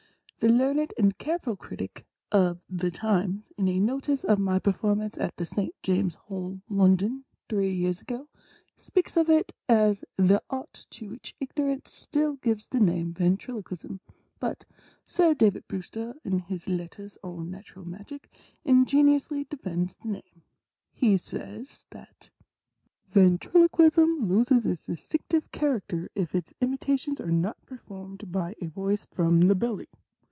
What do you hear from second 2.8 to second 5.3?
Times, in a notice of my performance